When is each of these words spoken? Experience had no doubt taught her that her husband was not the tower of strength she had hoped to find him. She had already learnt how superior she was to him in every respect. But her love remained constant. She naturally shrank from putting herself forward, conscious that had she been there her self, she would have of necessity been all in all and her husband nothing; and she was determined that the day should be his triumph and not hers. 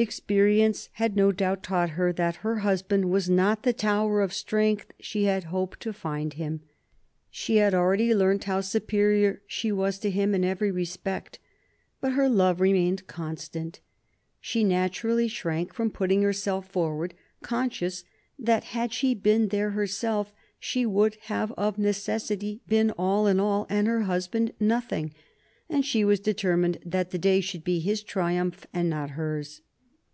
Experience 0.00 0.88
had 0.94 1.14
no 1.14 1.30
doubt 1.30 1.62
taught 1.62 1.90
her 1.90 2.10
that 2.10 2.36
her 2.36 2.60
husband 2.60 3.10
was 3.10 3.28
not 3.28 3.64
the 3.64 3.72
tower 3.74 4.22
of 4.22 4.32
strength 4.32 4.92
she 4.98 5.24
had 5.24 5.44
hoped 5.52 5.78
to 5.80 5.92
find 5.92 6.32
him. 6.32 6.62
She 7.30 7.56
had 7.56 7.74
already 7.74 8.14
learnt 8.14 8.44
how 8.44 8.62
superior 8.62 9.42
she 9.46 9.70
was 9.70 9.98
to 9.98 10.08
him 10.10 10.34
in 10.34 10.42
every 10.42 10.70
respect. 10.70 11.38
But 12.00 12.12
her 12.12 12.30
love 12.30 12.62
remained 12.62 13.06
constant. 13.08 13.80
She 14.40 14.64
naturally 14.64 15.28
shrank 15.28 15.74
from 15.74 15.90
putting 15.90 16.22
herself 16.22 16.66
forward, 16.70 17.12
conscious 17.42 18.02
that 18.38 18.64
had 18.64 18.94
she 18.94 19.12
been 19.14 19.48
there 19.48 19.72
her 19.72 19.86
self, 19.86 20.32
she 20.58 20.86
would 20.86 21.16
have 21.24 21.52
of 21.58 21.76
necessity 21.76 22.62
been 22.66 22.90
all 22.92 23.26
in 23.26 23.38
all 23.38 23.66
and 23.68 23.86
her 23.86 24.04
husband 24.04 24.54
nothing; 24.58 25.12
and 25.68 25.84
she 25.84 26.06
was 26.06 26.20
determined 26.20 26.78
that 26.86 27.10
the 27.10 27.18
day 27.18 27.42
should 27.42 27.64
be 27.64 27.80
his 27.80 28.02
triumph 28.02 28.66
and 28.72 28.88
not 28.88 29.10
hers. 29.10 29.60